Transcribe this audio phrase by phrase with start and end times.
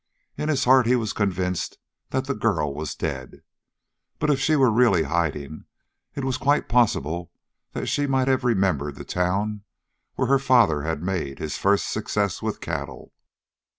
[0.35, 1.77] In his heart he was convinced
[2.09, 3.43] that the girl was dead,
[4.17, 5.65] but if she were really hiding
[6.15, 7.31] it was quite possible
[7.73, 9.61] that she might have remembered the town
[10.15, 13.13] where her father had made his first success with cattle.